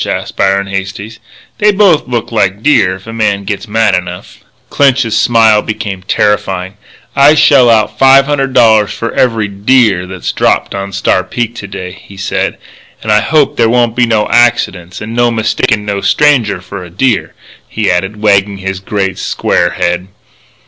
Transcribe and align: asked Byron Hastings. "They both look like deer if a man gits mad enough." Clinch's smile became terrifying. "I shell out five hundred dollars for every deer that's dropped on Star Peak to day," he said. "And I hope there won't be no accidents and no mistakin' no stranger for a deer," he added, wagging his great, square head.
asked 0.07 0.35
Byron 0.35 0.65
Hastings. 0.65 1.19
"They 1.59 1.71
both 1.71 2.07
look 2.07 2.31
like 2.31 2.63
deer 2.63 2.95
if 2.95 3.05
a 3.05 3.13
man 3.13 3.43
gits 3.43 3.67
mad 3.67 3.93
enough." 3.93 4.39
Clinch's 4.71 5.15
smile 5.15 5.61
became 5.61 6.01
terrifying. 6.01 6.73
"I 7.15 7.35
shell 7.35 7.69
out 7.69 7.99
five 7.99 8.25
hundred 8.25 8.51
dollars 8.53 8.91
for 8.91 9.13
every 9.13 9.47
deer 9.47 10.07
that's 10.07 10.31
dropped 10.31 10.73
on 10.73 10.91
Star 10.91 11.23
Peak 11.23 11.53
to 11.53 11.67
day," 11.67 11.91
he 11.91 12.17
said. 12.17 12.57
"And 13.03 13.11
I 13.11 13.19
hope 13.21 13.57
there 13.57 13.69
won't 13.69 13.95
be 13.95 14.07
no 14.07 14.27
accidents 14.29 15.01
and 15.01 15.15
no 15.15 15.29
mistakin' 15.29 15.85
no 15.85 16.01
stranger 16.01 16.61
for 16.61 16.83
a 16.83 16.89
deer," 16.89 17.35
he 17.69 17.91
added, 17.91 18.19
wagging 18.23 18.57
his 18.57 18.79
great, 18.79 19.19
square 19.19 19.69
head. 19.69 20.07